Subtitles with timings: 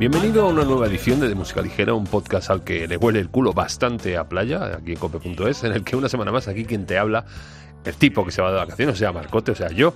[0.00, 3.18] Bienvenido a una nueva edición de, de Música Ligera, un podcast al que le huele
[3.18, 6.64] el culo bastante a playa, aquí en cope.es, en el que una semana más aquí
[6.64, 7.26] quien te habla,
[7.84, 9.92] el tipo que se va de vacaciones, o sea, Marcote, o sea, yo,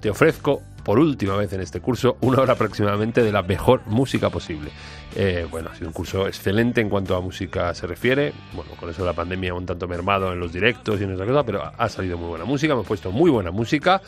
[0.00, 4.28] te ofrezco por última vez en este curso una hora aproximadamente de la mejor música
[4.28, 4.72] posible.
[5.14, 8.32] Eh, bueno, ha sido un curso excelente en cuanto a música se refiere.
[8.54, 11.24] Bueno, con eso de la pandemia un tanto mermado en los directos y en esa
[11.24, 14.02] cosa, pero ha salido muy buena música, me he puesto muy buena música.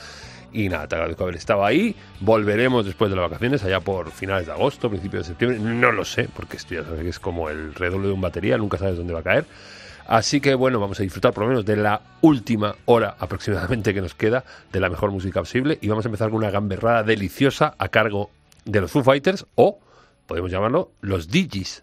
[0.57, 1.95] Y nada, te agradezco haber estado ahí.
[2.21, 5.59] Volveremos después de las vacaciones, allá por finales de agosto, principios de septiembre.
[5.59, 8.57] No lo sé, porque esto ya sabes que es como el redoble de un batería,
[8.57, 9.45] nunca sabes dónde va a caer.
[10.07, 14.01] Así que bueno, vamos a disfrutar por lo menos de la última hora aproximadamente que
[14.01, 15.77] nos queda de la mejor música posible.
[15.83, 18.31] Y vamos a empezar con una gamberrada deliciosa a cargo
[18.65, 19.79] de los Foo Fighters o,
[20.27, 21.83] podemos llamarlo, los Digis.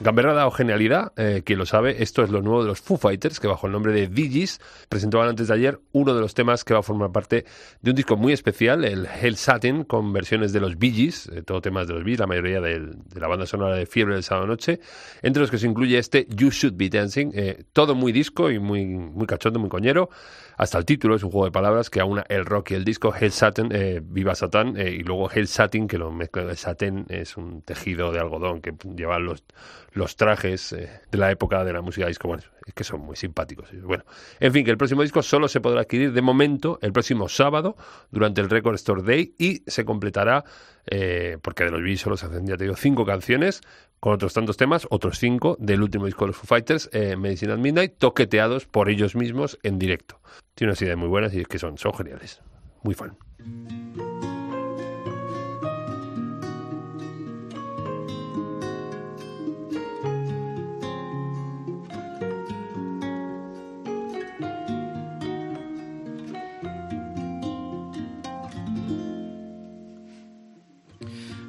[0.00, 3.40] Gamberrada o genialidad, eh, quien lo sabe, esto es lo nuevo de los Foo Fighters,
[3.40, 6.72] que bajo el nombre de Digis presentaban antes de ayer uno de los temas que
[6.72, 7.44] va a formar parte
[7.82, 11.42] de un disco muy especial, el Hell Satin, con versiones de los Bee Gees, eh,
[11.42, 14.46] todo temas de los Bee la mayoría de, la banda sonora de Fiebre del Sábado
[14.46, 14.78] Noche,
[15.22, 18.60] entre los que se incluye este You Should Be Dancing, eh, todo muy disco y
[18.60, 20.10] muy, muy cachondo, muy coñero,
[20.58, 23.14] hasta el título es un juego de palabras que aúna el rock y el disco,
[23.18, 23.70] Hell Satin,
[24.02, 28.18] Viva Satán, y luego Hell Satin, que lo mezcla, el satén es un tejido de
[28.18, 29.44] algodón que llevan los
[29.92, 32.28] los trajes eh, de la época de la música disco.
[32.28, 33.68] Bueno, es que son muy simpáticos.
[33.82, 34.04] Bueno,
[34.40, 37.76] en fin, que el próximo disco solo se podrá adquirir de momento el próximo sábado
[38.10, 40.44] durante el Record Store Day y se completará,
[40.86, 43.60] eh, porque de los vídeos solo se hacen, ya te digo, cinco canciones
[44.00, 47.52] con otros tantos temas, otros cinco del último disco de los Foo Fighters, eh, Medicine
[47.52, 50.20] at Midnight, toqueteados por ellos mismos en directo.
[50.54, 52.40] Tiene unas ideas muy buenas y es que son, son geniales.
[52.82, 53.16] Muy fan.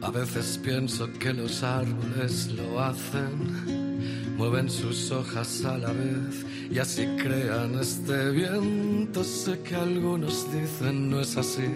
[0.10, 6.80] A veces pienso que los árboles lo hacen, mueven sus hojas a la vez y
[6.80, 9.24] así crean este viento.
[9.24, 11.72] Sé que algunos dicen no es así.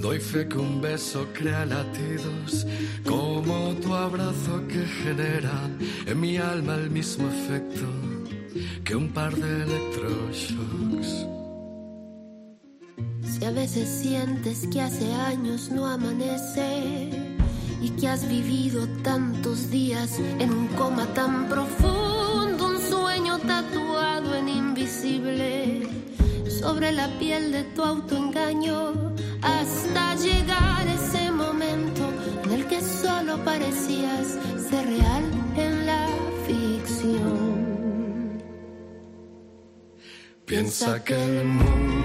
[0.00, 2.64] Doy fe que un beso crea latidos
[3.04, 5.68] como tu abrazo que genera
[6.06, 7.88] en mi alma el mismo efecto
[8.84, 11.39] que un par de electroshocks.
[13.40, 17.08] Si a veces sientes que hace años no amanece
[17.80, 24.46] y que has vivido tantos días en un coma tan profundo, un sueño tatuado en
[24.46, 25.88] invisible
[26.50, 32.12] sobre la piel de tu autoengaño, hasta llegar ese momento
[32.44, 34.36] en el que solo parecías
[34.68, 35.24] ser real
[35.56, 36.06] en la
[36.46, 38.42] ficción.
[40.44, 41.99] Piensa que el mundo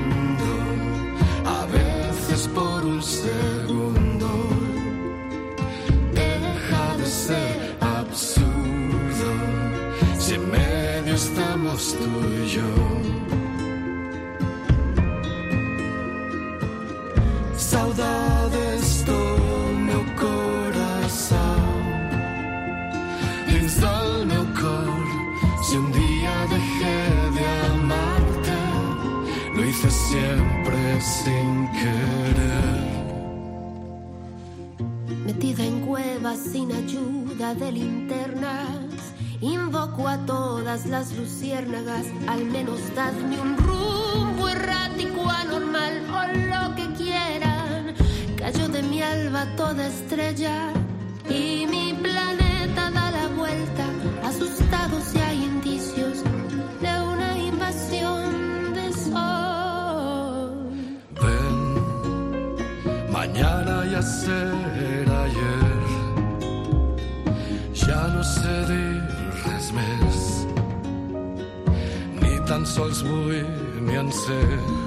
[2.55, 4.29] por un segundo.
[6.13, 9.29] Deja de ser absurdo.
[10.17, 12.11] Si en medio estamos tú
[12.41, 12.71] y yo.
[17.57, 19.21] Saudades do
[19.87, 21.65] meu coração
[23.49, 25.05] dins del meu cor.
[25.65, 26.99] Si un día dejé
[27.37, 28.25] de amarte
[29.55, 31.67] lo hice siempre sin
[35.57, 38.67] En cuevas sin ayuda de linternas,
[39.41, 46.93] invoco a todas las luciérnagas, al menos dadme un rumbo errático, anormal o lo que
[46.95, 47.95] quieran.
[48.37, 50.73] Cayó de mi alba toda estrella
[51.29, 53.85] y mi planeta da la vuelta,
[54.23, 55.34] asustado si hay
[72.65, 74.84] ni tan sols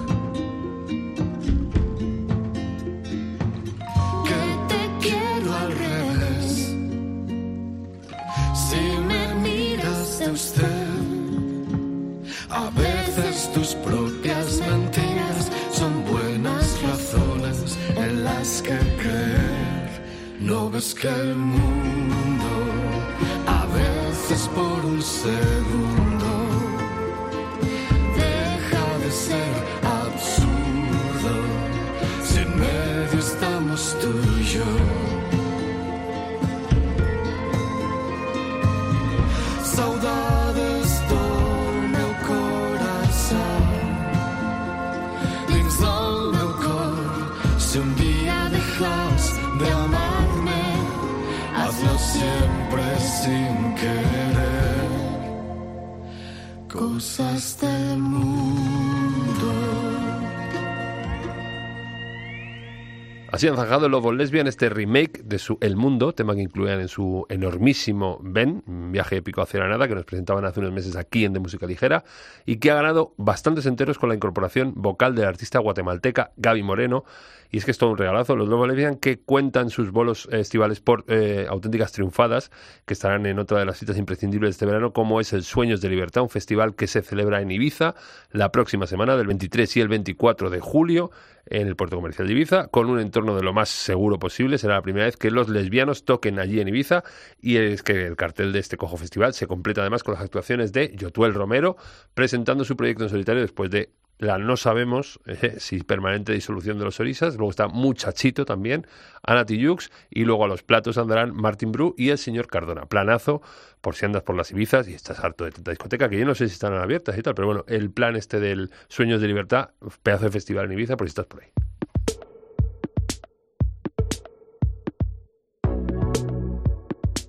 [63.38, 66.88] Así han zanjado Lobo Lesbian este remake de su El Mundo, tema que incluían en
[66.88, 70.96] su enormísimo Ben, un viaje épico hacia la nada, que nos presentaban hace unos meses
[70.96, 72.02] aquí en De Música Ligera,
[72.46, 76.64] y que ha ganado bastantes enteros con la incorporación vocal de la artista guatemalteca Gaby
[76.64, 77.04] Moreno.
[77.50, 78.36] Y es que es todo un regalazo.
[78.36, 82.50] Los Lobo Lesbian que cuentan sus bolos estivales por eh, auténticas triunfadas,
[82.86, 85.80] que estarán en otra de las citas imprescindibles de este verano, como es el Sueños
[85.80, 87.94] de Libertad, un festival que se celebra en Ibiza
[88.32, 91.10] la próxima semana, del 23 y el 24 de julio
[91.50, 94.58] en el puerto comercial de Ibiza, con un entorno de lo más seguro posible.
[94.58, 97.04] Será la primera vez que los lesbianos toquen allí en Ibiza
[97.40, 100.72] y es que el cartel de este Cojo Festival se completa además con las actuaciones
[100.72, 101.76] de Yotuel Romero
[102.14, 106.84] presentando su proyecto en solitario después de la no sabemos eh, si permanente disolución de
[106.84, 107.36] los orisas.
[107.36, 108.86] Luego está Muchachito también,
[109.22, 112.86] Ana y luego a los platos andarán Martin Bru y el señor Cardona.
[112.86, 113.40] Planazo,
[113.80, 116.34] por si andas por las Ibizas y estás harto de tanta discoteca, que yo no
[116.34, 119.70] sé si están abiertas y tal, pero bueno, el plan este del Sueños de Libertad,
[120.02, 121.50] pedazo de festival en Ibiza, por si estás por ahí.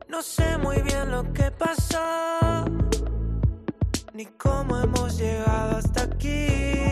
[0.08, 1.50] No sé muy bien lo que
[4.20, 6.90] ni cómo hemos llegado hasta aquí.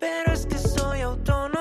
[0.00, 1.53] Pero es que soy autónomo.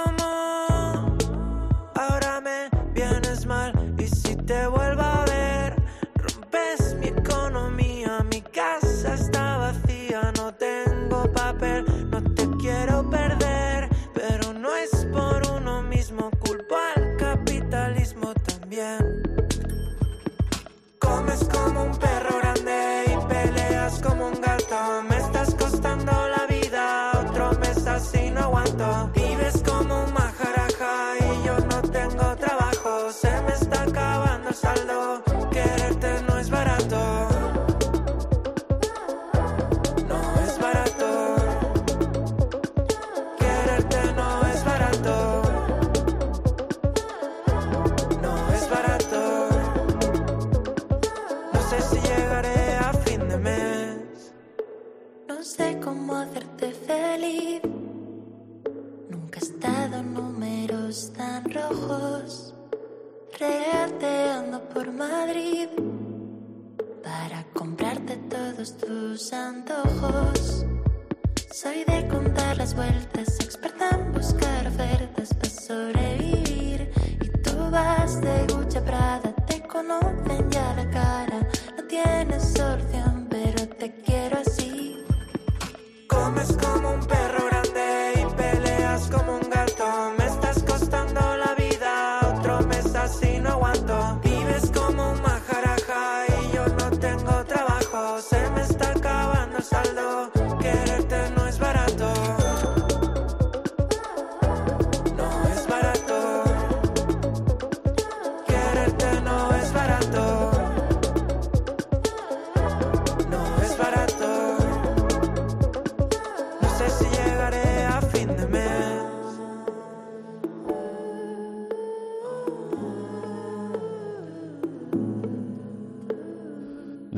[51.74, 52.13] No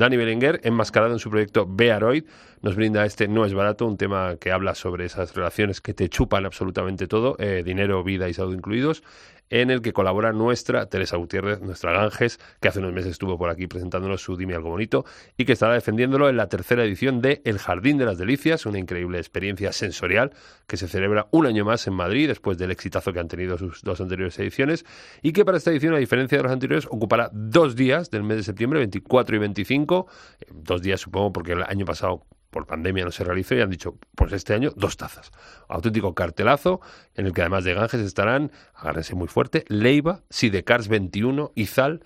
[0.06, 2.22] Dani Berenguer, enmascarado en su proyecto Bearoid,
[2.62, 6.08] nos brinda este No es barato, un tema que habla sobre esas relaciones que te
[6.08, 9.02] chupan absolutamente todo, eh, dinero, vida y salud incluidos,
[9.50, 13.50] en el que colabora nuestra Teresa Gutiérrez, nuestra Ganges, que hace unos meses estuvo por
[13.50, 15.04] aquí presentándonos su Dime algo bonito
[15.36, 18.78] y que estará defendiéndolo en la tercera edición de El Jardín de las Delicias, una
[18.78, 20.32] increíble experiencia sensorial
[20.66, 23.82] que se celebra un año más en Madrid después del exitazo que han tenido sus
[23.82, 24.84] dos anteriores ediciones
[25.22, 28.38] y que para esta edición, a diferencia de las anteriores, ocupará dos días del mes
[28.38, 30.06] de septiembre, 24 y 25,
[30.40, 33.68] eh, dos días supongo porque el año pasado por pandemia no se realizó y han
[33.68, 35.30] dicho, pues este año dos tazas.
[35.68, 36.80] Auténtico cartelazo
[37.14, 42.02] en el que además de Ganges estarán, agárrense muy fuerte, Leiva, Sidecars 21, Izal,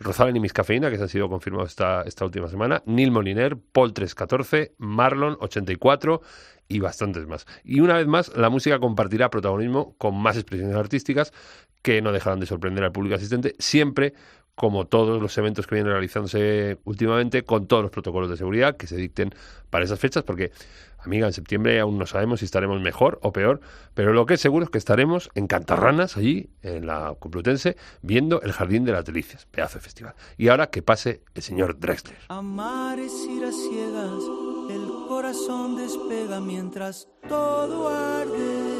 [0.00, 3.56] Rosalen y Miss Cafeína, que se han sido confirmados esta, esta última semana, Neil Moliner,
[3.56, 6.20] Paul 314, Marlon 84
[6.66, 7.46] y bastantes más.
[7.62, 11.32] Y una vez más, la música compartirá protagonismo con más expresiones artísticas
[11.80, 14.14] que no dejarán de sorprender al público asistente, siempre
[14.54, 18.86] como todos los eventos que vienen realizándose últimamente, con todos los protocolos de seguridad que
[18.86, 19.34] se dicten
[19.70, 20.52] para esas fechas, porque,
[20.98, 23.60] amiga, en septiembre aún no sabemos si estaremos mejor o peor,
[23.94, 28.42] pero lo que es seguro es que estaremos en Cantarranas, allí, en la Complutense, viendo
[28.42, 30.14] el Jardín de las Delicias, pedazo de festival.
[30.36, 32.18] Y ahora que pase el señor Drexler.
[32.28, 34.22] Amar es ir a ciegas,
[34.70, 38.72] el corazón despega mientras todo arde.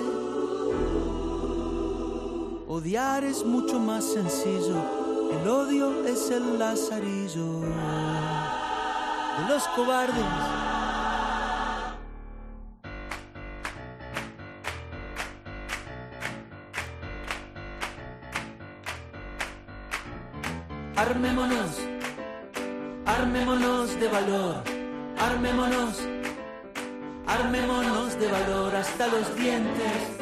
[2.68, 5.01] Odiar es mucho más sencillo,
[5.32, 10.24] el odio es el lazarillo de los cobardes.
[20.96, 21.78] Armémonos,
[23.06, 24.62] armémonos de valor,
[25.18, 26.02] armémonos,
[27.26, 30.21] armémonos de valor hasta los dientes.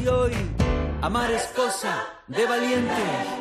[0.00, 0.32] y hoy
[1.02, 3.35] amar es cosa de valientes.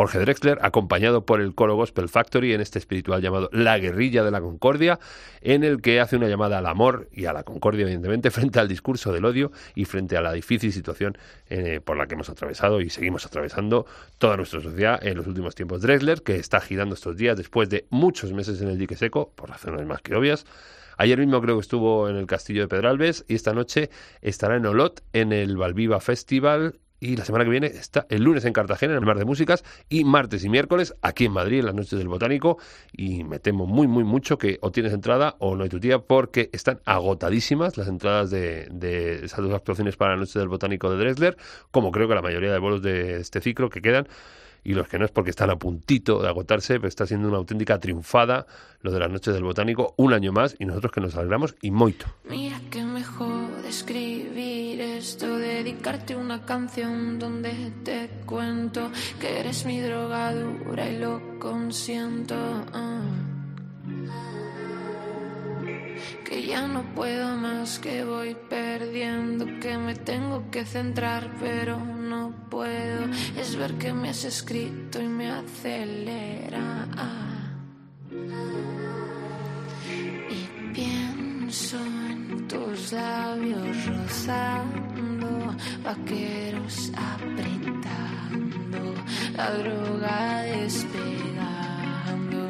[0.00, 4.30] Jorge Drexler, acompañado por el coro Gospel Factory en este espiritual llamado La Guerrilla de
[4.30, 4.98] la Concordia,
[5.42, 8.66] en el que hace una llamada al amor y a la concordia, evidentemente, frente al
[8.66, 11.18] discurso del odio y frente a la difícil situación
[11.50, 13.84] eh, por la que hemos atravesado y seguimos atravesando
[14.16, 15.82] toda nuestra sociedad en los últimos tiempos.
[15.82, 19.50] Drexler, que está girando estos días después de muchos meses en el dique seco, por
[19.50, 20.46] razones más que obvias.
[20.96, 23.90] Ayer mismo creo que estuvo en el castillo de Pedralbes y esta noche
[24.22, 28.44] estará en Olot en el Valviva Festival y la semana que viene está el lunes
[28.44, 31.66] en Cartagena, en el Mar de Músicas, y martes y miércoles aquí en Madrid, en
[31.66, 32.58] las noches del Botánico.
[32.92, 36.00] Y me temo muy, muy mucho que o tienes entrada o no hay tu tía,
[36.00, 40.98] porque están agotadísimas las entradas de, esas dos actuaciones para la noche del Botánico de
[40.98, 41.36] Dresler,
[41.70, 44.06] como creo que la mayoría de bolos de este ciclo que quedan.
[44.62, 47.38] Y los que no es porque están a puntito de agotarse, pero está siendo una
[47.38, 48.46] auténtica triunfada
[48.82, 51.70] lo de las noches del Botánico, un año más, y nosotros que nos alegramos y
[51.70, 52.04] moito.
[52.28, 57.52] Mira que mejor escribir esto, dedicarte una canción donde
[57.84, 62.34] te cuento que eres mi drogadura y lo consiento.
[62.72, 63.02] ah.
[66.24, 72.32] Que ya no puedo más, que voy perdiendo, que me tengo que centrar, pero no
[72.48, 73.04] puedo.
[73.36, 76.86] Es ver que me has escrito y me acelera.
[80.30, 85.39] Y pienso en tus labios rozando,
[85.82, 88.94] vaqueros apretando,
[89.36, 92.48] la droga despegando.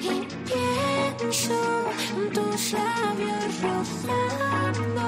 [0.00, 5.06] Y pienso en tus labios rozando,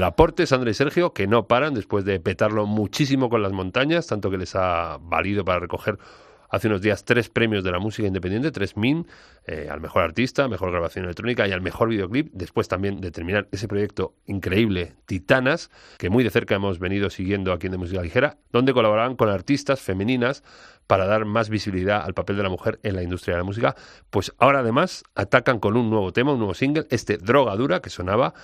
[0.00, 3.52] Los del aporte, Sandra y Sergio, que no paran después de petarlo muchísimo con las
[3.52, 5.98] montañas, tanto que les ha valido para recoger
[6.48, 9.06] hace unos días tres premios de la música independiente, tres MIN,
[9.46, 12.30] eh, al mejor artista, mejor grabación electrónica y al mejor videoclip.
[12.32, 17.52] Después también de terminar ese proyecto increíble, Titanas, que muy de cerca hemos venido siguiendo
[17.52, 20.42] aquí en De Música Ligera, donde colaboraban con artistas femeninas
[20.86, 23.76] para dar más visibilidad al papel de la mujer en la industria de la música.
[24.08, 27.90] Pues ahora además atacan con un nuevo tema, un nuevo single, este Droga Dura, que
[27.90, 28.34] sonaba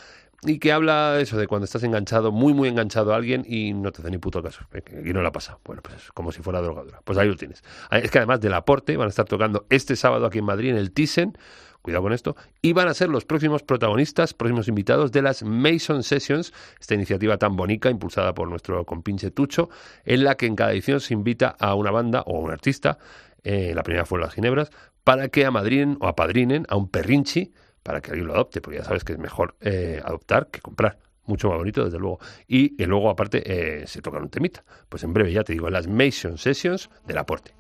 [0.47, 3.93] y que habla eso, de cuando estás enganchado, muy, muy enganchado a alguien y no
[3.93, 4.65] te hace ni puto caso.
[5.05, 5.59] Y no la pasa.
[5.65, 7.01] Bueno, pues es como si fuera drogadura.
[7.05, 7.63] Pues ahí lo tienes.
[7.91, 10.77] Es que además del aporte van a estar tocando este sábado aquí en Madrid en
[10.77, 11.37] el Thyssen.
[11.83, 12.37] Cuidado con esto.
[12.63, 17.39] Y van a ser los próximos protagonistas, próximos invitados de las Mason Sessions, esta iniciativa
[17.39, 19.69] tan bonita impulsada por nuestro compinche Tucho,
[20.05, 22.99] en la que en cada edición se invita a una banda o a un artista,
[23.45, 24.73] eh, la primera fue Las Ginebras,
[25.05, 27.53] para que amadrinen o apadrinen a un perrinchi
[27.87, 30.99] para que alguien lo adopte, porque ya sabes que es mejor eh, adoptar que comprar.
[31.25, 32.19] Mucho más bonito, desde luego.
[32.49, 34.65] Y, y luego, aparte, eh, se tocan un temita.
[34.89, 37.55] Pues en breve, ya te digo, en las Mason Sessions del aporte.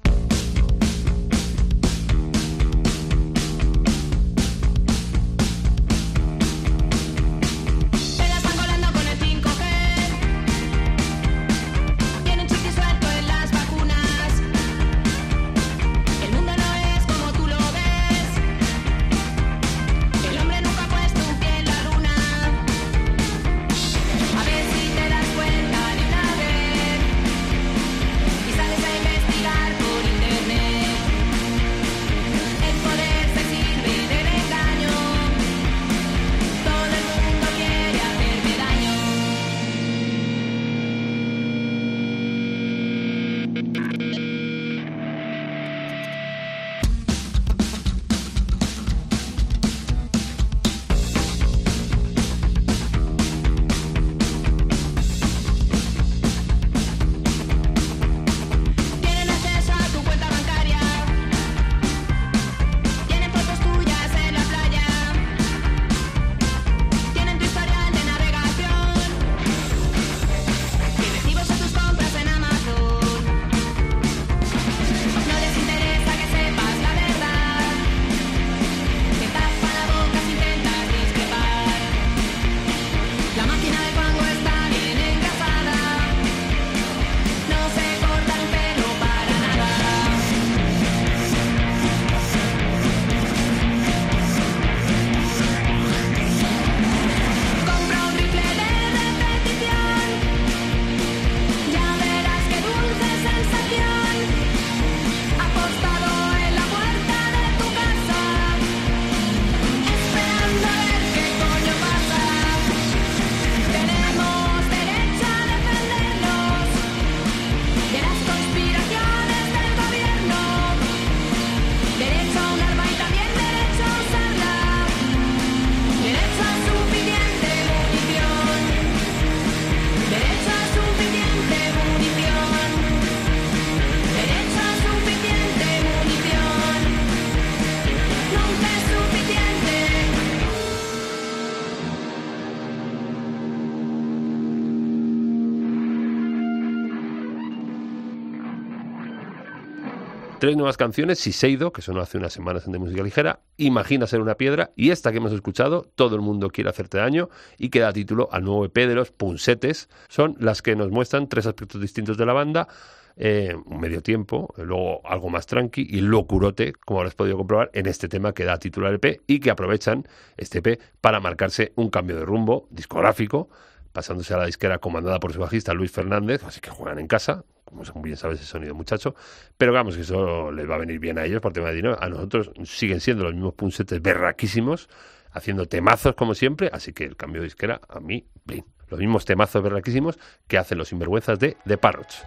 [150.46, 154.20] Tres nuevas canciones, Siseido, que sonó hace unas semanas en De Música Ligera, Imagina ser
[154.20, 157.80] una piedra, y esta que hemos escuchado, Todo el mundo quiere hacerte daño, y que
[157.80, 161.80] da título al nuevo EP de los Punsetes, son las que nos muestran tres aspectos
[161.80, 162.68] distintos de la banda,
[163.16, 167.86] eh, un medio tiempo, luego algo más tranqui y locurote, como habrás podido comprobar en
[167.86, 170.06] este tema que da título al EP y que aprovechan
[170.36, 173.48] este EP para marcarse un cambio de rumbo discográfico,
[173.92, 177.44] pasándose a la disquera comandada por su bajista Luis Fernández, así que juegan en casa,
[177.66, 179.14] como bien sabes ese sonido muchacho,
[179.58, 181.98] pero vamos que eso les va a venir bien a ellos por tema de dinero,
[182.00, 184.88] a nosotros siguen siendo los mismos punsetes berraquísimos,
[185.32, 188.64] haciendo temazos como siempre, así que el cambio de disquera a mí, blin.
[188.88, 192.24] Los mismos temazos berraquísimos que hacen los sinvergüenzas de The Parrots.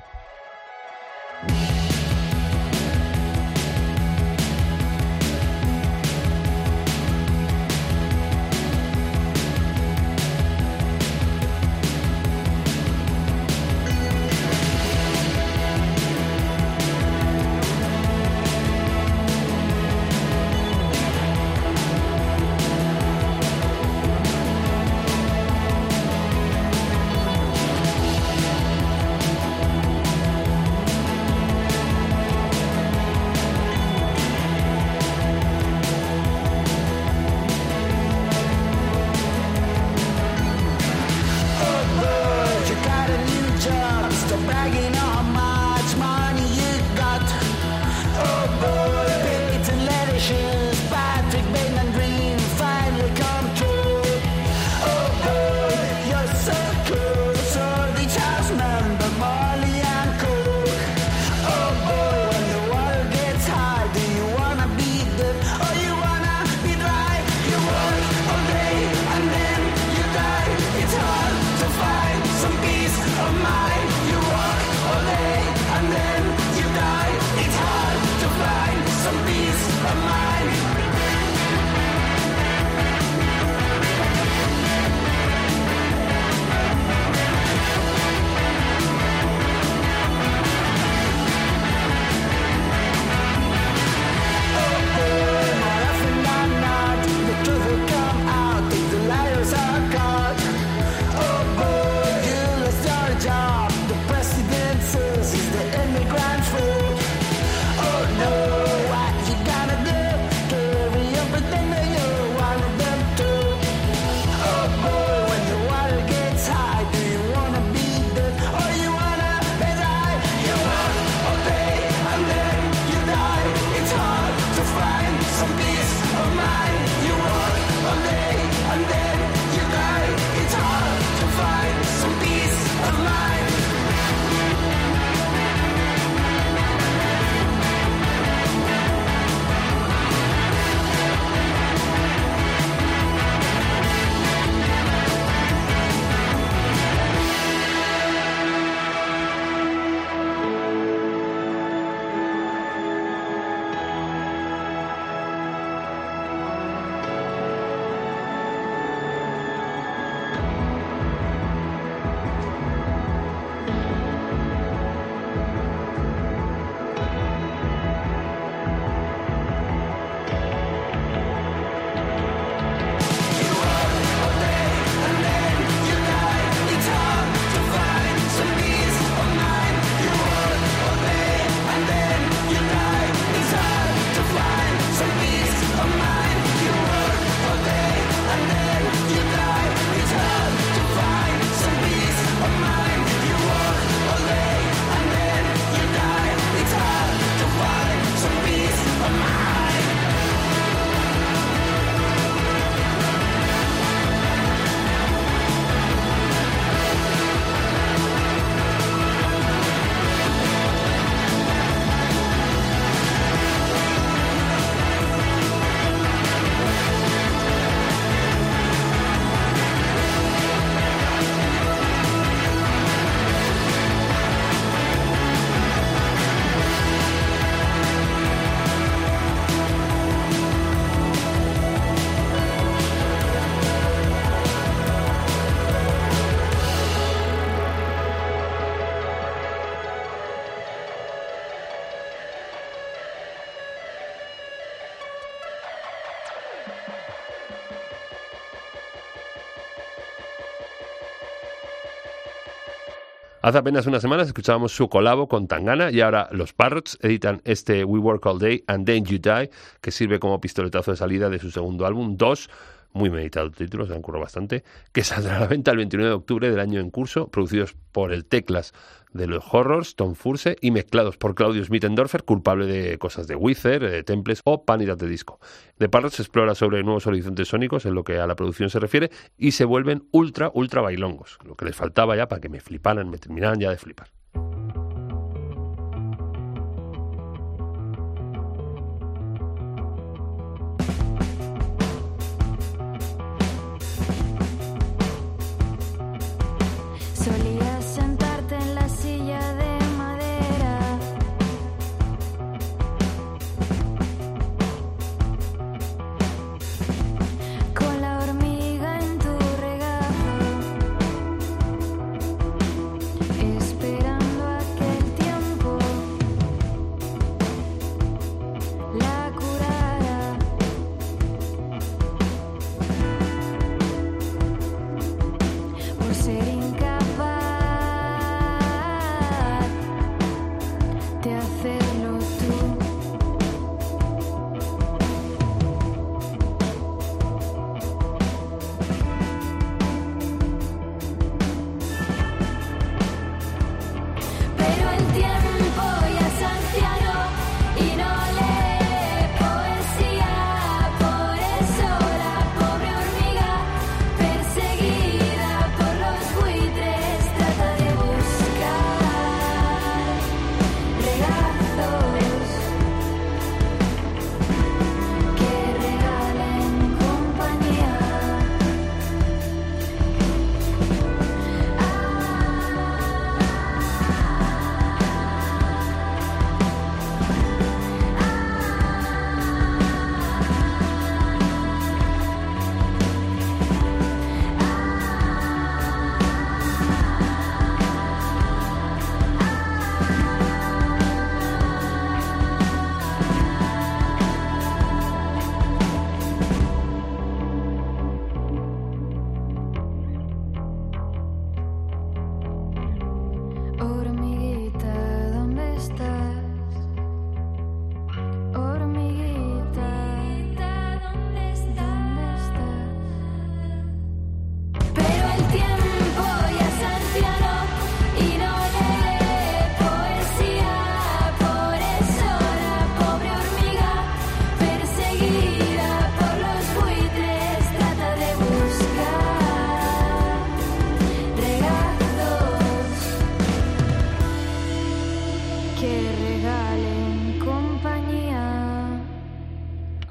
[253.50, 257.84] Hace apenas unas semanas escuchábamos su colabo con Tangana y ahora los Parrots editan este
[257.84, 259.50] We Work All Day and Then You Die,
[259.82, 262.48] que sirve como pistoletazo de salida de su segundo álbum, 2,
[262.94, 266.10] muy meditado el título, se han currado bastante, que saldrá a la venta el 29
[266.10, 268.74] de octubre del año en curso, producidos por el Teclas
[269.14, 273.90] de los Horrors, Tom Furse, y mezclados por Claudio Schmittendorfer, culpable de cosas de Wither,
[273.90, 275.40] de Temples o Panidad de Disco.
[275.78, 279.10] The Parrots explora sobre nuevos horizontes sónicos en lo que a la producción se refiere
[279.38, 283.10] y se vuelven ultra, ultra bailongos, lo que les faltaba ya para que me fliparan,
[283.10, 284.19] me terminaran ya de flipar.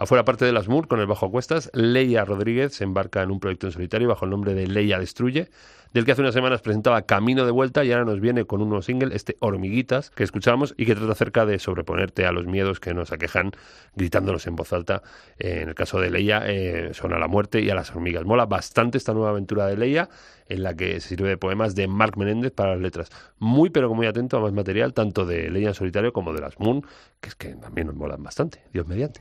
[0.09, 3.31] Afuera parte de las Moore, con el bajo a cuestas, Leia Rodríguez se embarca en
[3.31, 5.51] un proyecto en solitario bajo el nombre de Leia Destruye,
[5.93, 8.69] del que hace unas semanas presentaba Camino de Vuelta y ahora nos viene con un
[8.69, 12.81] nuevo single, este Hormiguitas, que escuchamos y que trata acerca de sobreponerte a los miedos
[12.81, 13.53] que nos aquejan
[13.95, 15.03] gritándolos en voz alta.
[15.39, 18.25] Eh, en el caso de Leia, eh, son a la muerte y a las hormigas.
[18.25, 20.09] Mola bastante esta nueva aventura de Leia,
[20.49, 23.11] en la que se sirve de poemas de Mark Menéndez para las letras.
[23.39, 26.59] Muy, pero muy atento a más material, tanto de Leia en solitario como de las
[26.59, 26.83] Moon,
[27.21, 28.63] que es que también nos molan bastante.
[28.73, 29.21] Dios mediante.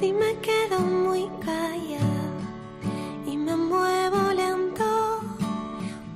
[0.00, 2.32] Si me quedo muy callada
[3.26, 5.20] y me muevo lento,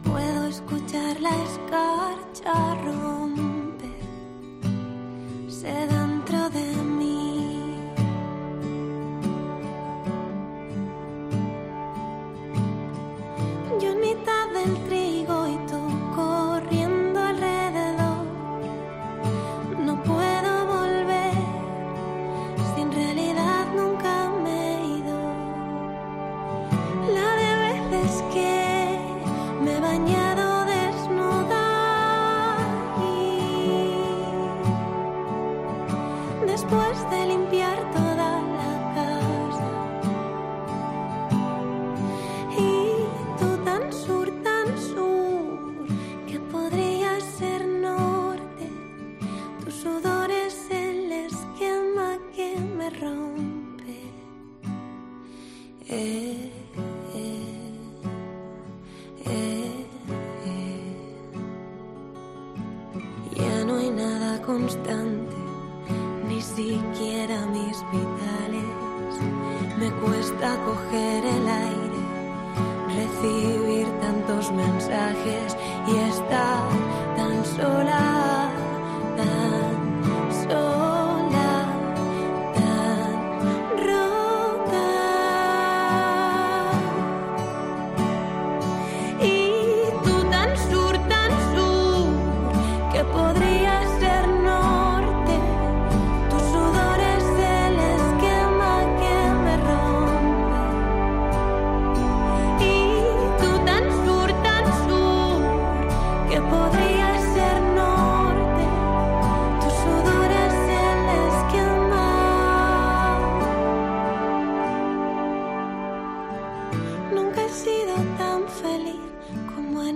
[0.03, 3.91] puedo escuchar la escarcha romper.
[5.51, 6.65] Sé dentro de
[6.99, 7.77] mí.
[13.83, 15.04] Yo en mitad del trigo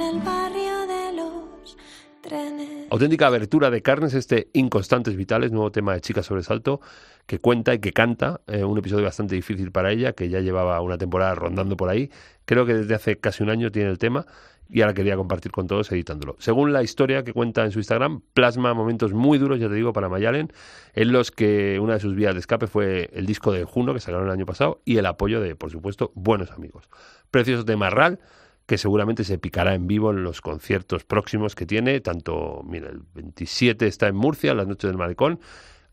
[0.09, 1.77] el barrio de los
[2.23, 2.87] trenes.
[2.91, 6.81] Auténtica abertura de carnes, este Inconstantes Vitales, nuevo tema de Chica Sobresalto,
[7.27, 10.81] que cuenta y que canta, eh, un episodio bastante difícil para ella, que ya llevaba
[10.81, 12.11] una temporada rondando por ahí.
[12.47, 14.25] Creo que desde hace casi un año tiene el tema
[14.71, 16.37] y ahora quería compartir con todos editándolo.
[16.39, 19.93] Según la historia que cuenta en su Instagram, plasma momentos muy duros, ya te digo,
[19.93, 20.51] para Mayalen,
[20.95, 24.01] en los que una de sus vías de escape fue el disco de Juno que
[24.01, 26.89] sacaron el año pasado y el apoyo de, por supuesto, buenos amigos.
[27.31, 28.21] Preciosos de Marral,
[28.69, 33.01] que seguramente se picará en vivo en los conciertos próximos que tiene, tanto, mira, el
[33.15, 35.41] 27 está en Murcia, las noches del Malecón,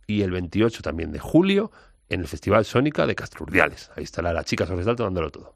[0.05, 1.71] y el 28 también de julio
[2.09, 3.91] en el Festival Sónica de Castrurdiales.
[3.95, 5.55] Ahí estará la chica sobresalto dándolo todo.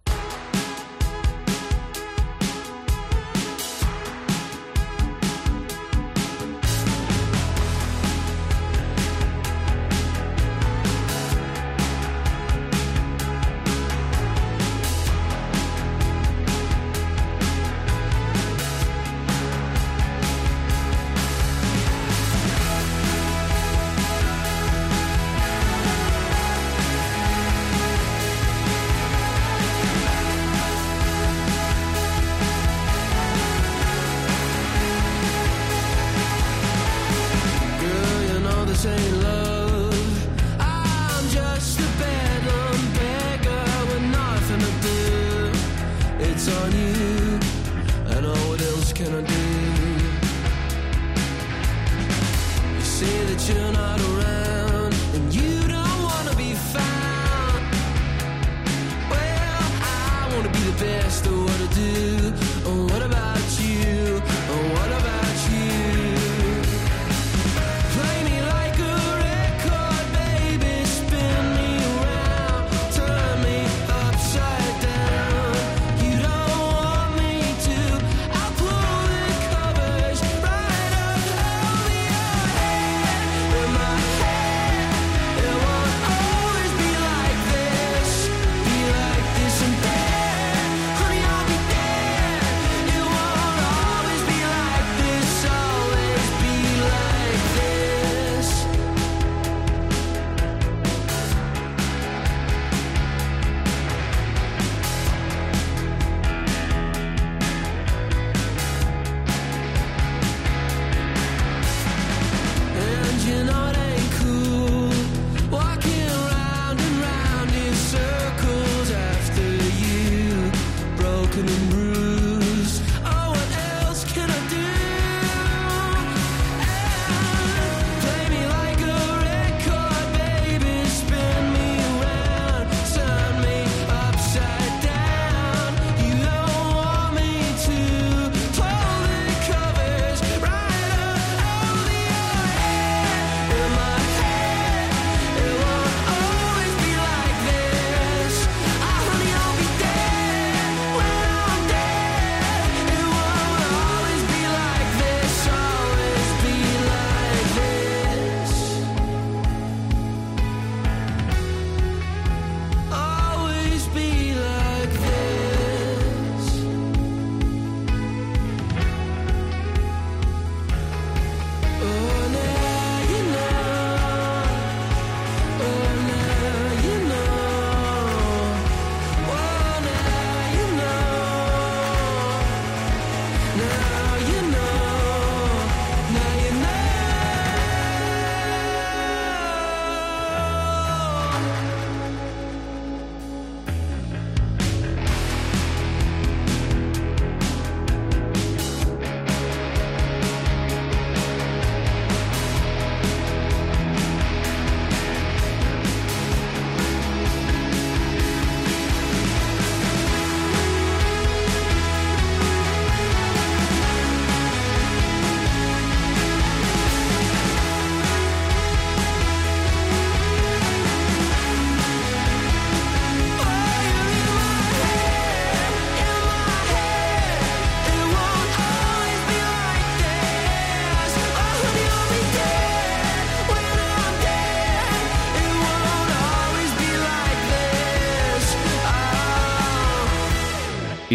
[52.99, 57.61] Say that you're not around, and you don't wanna be found.
[59.11, 62.08] Well, I wanna be the best of what I do.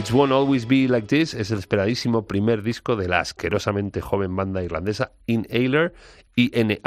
[0.04, 4.36] It Won't Always Be Like This es el esperadísimo primer disco de la asquerosamente joven
[4.36, 5.94] banda irlandesa Inhaler,
[6.36, 6.80] I-N-H-A-L-E-R,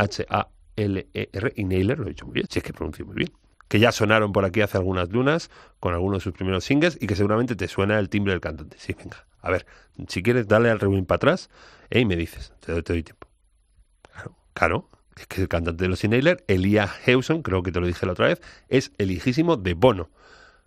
[1.56, 3.32] Inhaler, lo he dicho muy bien, si es que pronuncio muy bien,
[3.68, 5.50] que ya sonaron por aquí hace algunas lunas
[5.80, 8.78] con algunos de sus primeros singles y que seguramente te suena el timbre del cantante.
[8.78, 9.66] Sí, venga, a ver,
[10.08, 11.50] si quieres dale al rewind para atrás
[11.90, 13.28] eh, y me dices, te doy, te doy tiempo.
[14.14, 17.88] Claro, claro, es que el cantante de los Inhaler, Elia Hewson, creo que te lo
[17.88, 20.12] dije la otra vez, es el hijísimo de Bono.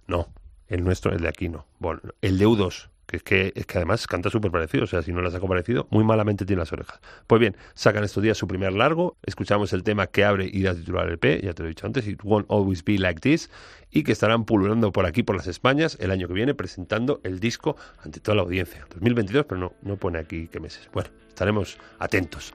[0.09, 0.33] No,
[0.71, 1.67] el nuestro, el de aquí no.
[1.79, 4.85] Bono, el de U2, que es que, es que además canta súper parecido.
[4.85, 7.01] O sea, si no las ha parecido, muy malamente tiene las orejas.
[7.27, 9.17] Pues bien, sacan estos días su primer largo.
[9.27, 11.87] Escuchamos el tema que abre y da titular el P, ya te lo he dicho
[11.87, 13.51] antes, It Won't Always Be Like This.
[13.91, 17.41] Y que estarán pululando por aquí, por las Españas, el año que viene, presentando el
[17.41, 18.87] disco ante toda la audiencia.
[18.95, 20.89] 2022, pero no, no pone aquí qué meses.
[20.93, 22.55] Bueno, estaremos atentos.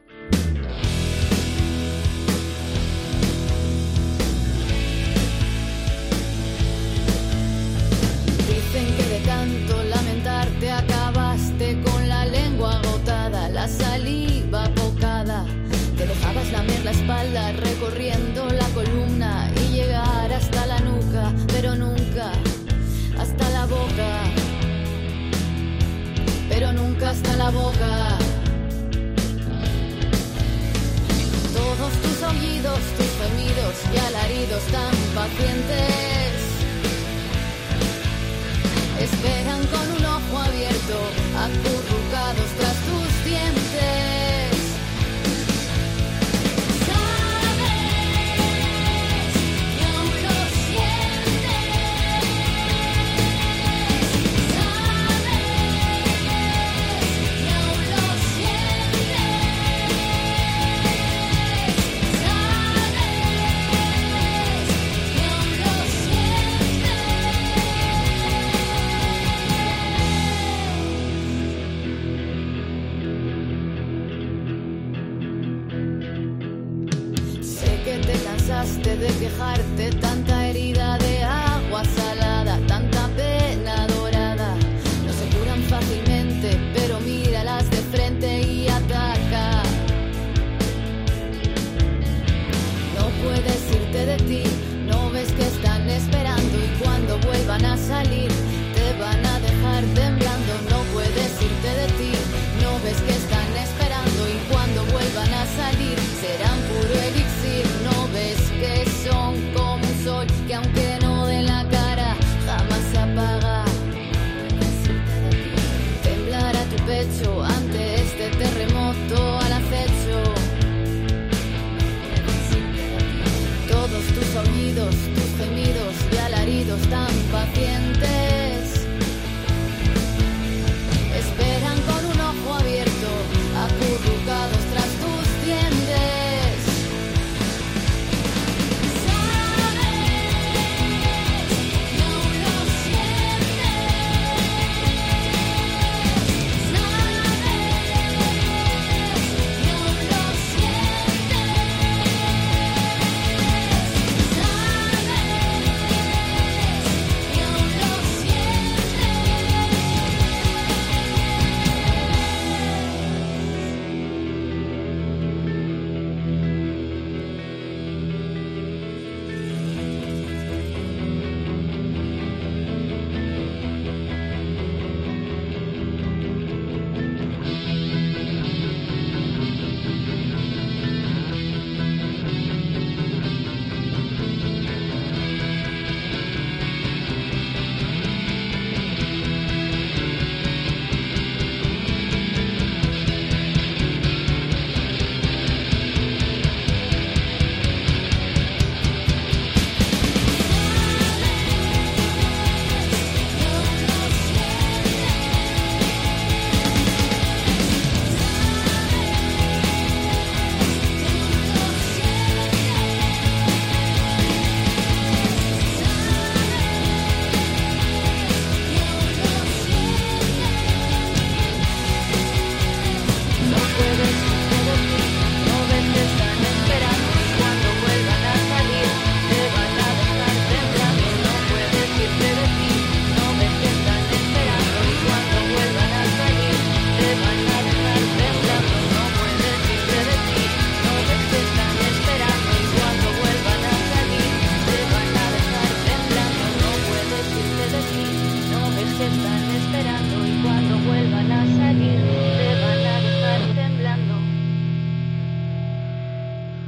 [26.56, 28.18] Pero nunca hasta la boca.
[31.53, 36.32] Todos tus aullidos, tus gemidos y alaridos tan pacientes
[39.01, 40.97] esperan con un ojo abierto,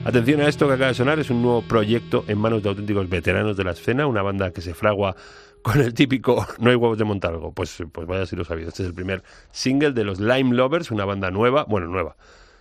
[0.08, 3.10] Atención a esto que acaba de sonar, es un nuevo proyecto en manos de auténticos
[3.10, 5.18] veteranos de la escena, una banda que se fragua
[5.62, 7.52] con el típico no hay huevos de montalgo.
[7.52, 8.70] Pues, pues vaya si lo sabía.
[8.70, 12.16] Este es el primer single de los Lime Lovers, una banda nueva, bueno, nueva.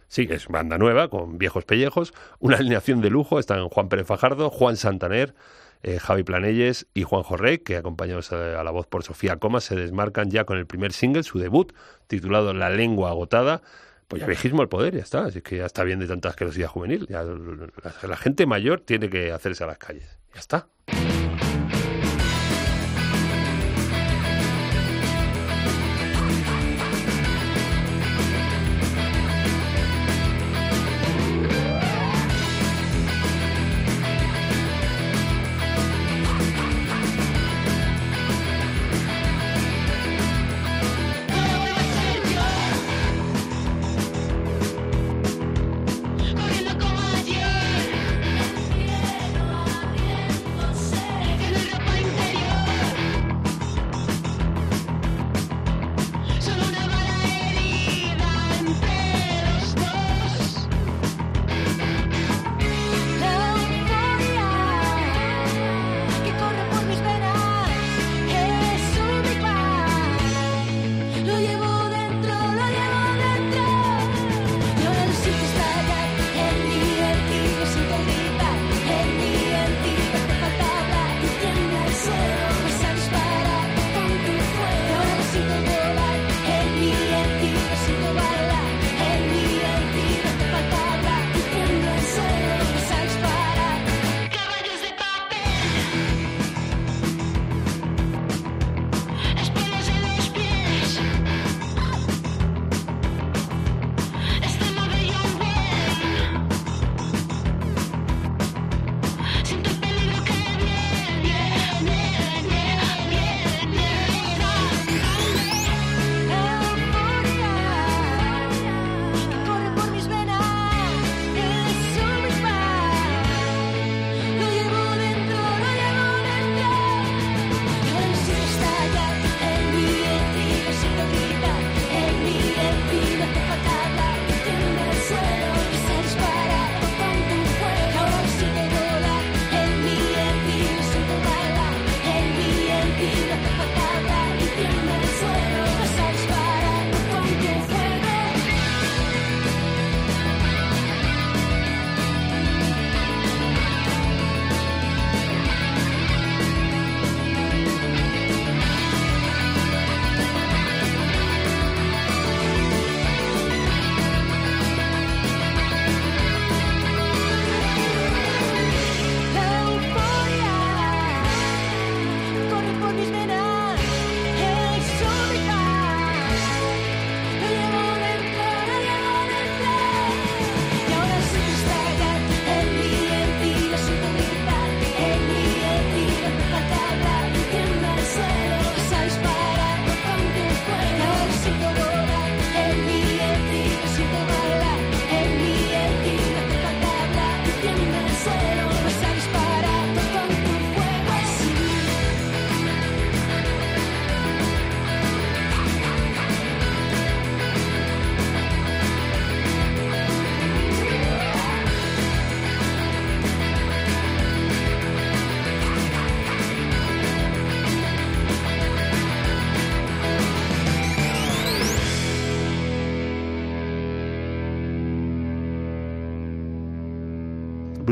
[0.09, 4.51] Sí, es banda nueva, con viejos pellejos, una alineación de lujo, están Juan Pérez Fajardo,
[4.51, 5.37] Juan Santaner,
[5.85, 9.63] eh, Javi Planelles y Juan Jorrey, que acompañados a, a la voz por Sofía Comas,
[9.63, 11.73] se desmarcan ya con el primer single, su debut,
[12.09, 13.63] titulado La lengua agotada.
[14.09, 15.25] Pues ya viejismo al poder, ya está.
[15.25, 17.07] Así que ya está bien de tanta asquerosidad juvenil.
[17.09, 20.19] Ya, la, la gente mayor tiene que hacerse a las calles.
[20.35, 20.69] Ya está.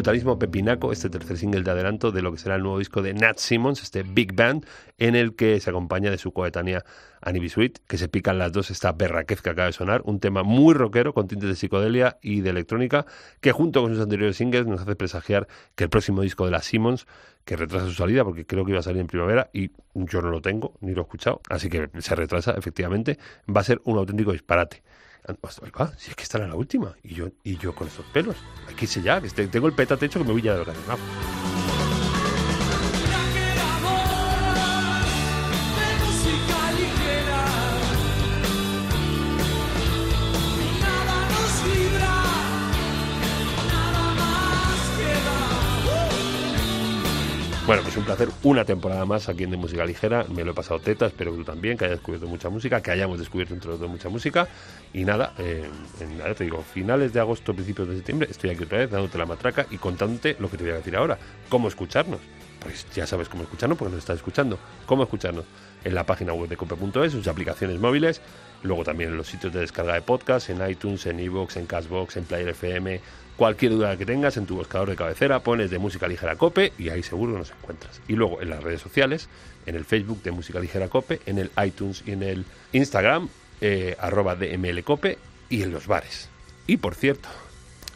[0.04, 3.14] Brutalismo Pepinaco, este tercer single de adelanto de lo que será el nuevo disco de
[3.14, 4.66] Nat Simmons, este Big Band,
[4.98, 6.84] en el que se acompaña de su coetánea
[7.22, 7.48] Annie B.
[7.48, 10.74] Sweet, que se pican las dos esta berraquez que acaba de sonar, un tema muy
[10.74, 13.06] rockero con tintes de psicodelia y de electrónica,
[13.40, 16.60] que junto con sus anteriores singles nos hace presagiar que el próximo disco de la
[16.60, 17.06] Simmons,
[17.46, 20.28] que retrasa su salida, porque creo que iba a salir en primavera y yo no
[20.28, 23.96] lo tengo, ni lo he escuchado, así que se retrasa, efectivamente, va a ser un
[23.96, 24.82] auténtico disparate.
[25.96, 26.94] Si es que esta era la última.
[27.02, 28.36] Y yo, y yo con estos pelos.
[28.68, 31.63] Hay que irse ya, que tengo el petate hecho que me voy ya de vacaciones.
[47.66, 50.26] Bueno, pues un placer, una temporada más aquí en De Música Ligera.
[50.28, 52.90] Me lo he pasado teta, espero que tú también, que hayas descubierto mucha música, que
[52.90, 54.46] hayamos descubierto entre los dos mucha música.
[54.92, 55.66] Y nada, eh,
[55.98, 59.16] en, ya te digo, finales de agosto, principios de septiembre, estoy aquí otra vez dándote
[59.16, 61.18] la matraca y contándote lo que te voy a decir ahora.
[61.48, 62.20] Cómo escucharnos.
[62.60, 64.58] Pues ya sabes cómo escucharnos porque nos estás escuchando.
[64.86, 65.44] ¿Cómo escucharnos?
[65.84, 68.22] En la página web de cope.es, sus aplicaciones móviles,
[68.62, 72.16] luego también en los sitios de descarga de podcast, en iTunes, en iVoox, en Cashbox,
[72.16, 73.00] en Player FM,
[73.36, 76.90] Cualquier duda que tengas en tu buscador de cabecera, pones de música ligera cope y
[76.90, 78.00] ahí seguro nos encuentras.
[78.06, 79.28] Y luego en las redes sociales,
[79.66, 83.28] en el Facebook de música ligera cope, en el iTunes y en el Instagram,
[83.60, 86.28] eh, arroba dmlcope y en los bares.
[86.68, 87.28] Y por cierto,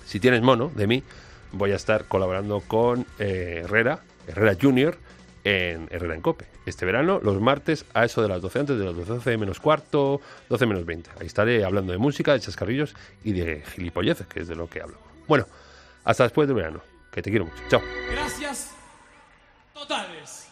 [0.06, 1.04] si tienes mono de mí,
[1.52, 4.96] voy a estar colaborando con eh, Herrera, Herrera Junior,
[5.44, 6.46] en Herrera en Cope.
[6.66, 9.60] Este verano, los martes, a eso de las 12, antes de las 12, 12 menos
[9.60, 11.10] cuarto, 12 menos 20.
[11.18, 14.82] Ahí estaré hablando de música, de chascarrillos y de gilipolleces, que es de lo que
[14.82, 14.98] hablo.
[15.26, 15.46] Bueno,
[16.04, 16.80] hasta después del verano.
[17.10, 17.62] Que te quiero mucho.
[17.68, 17.80] Chao.
[18.10, 18.70] Gracias
[19.72, 20.47] totales.